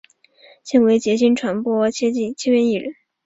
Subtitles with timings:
[0.63, 2.95] 现为杰星传播签约艺人。